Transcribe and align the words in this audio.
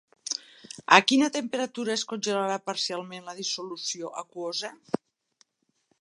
A 0.97 0.97
quina 1.11 1.27
temperatura 1.35 1.93
es 1.97 2.05
congelarà 2.13 2.57
parcialment 2.71 3.29
la 3.31 3.39
dissolució 3.43 4.13
aquosa? 4.23 4.73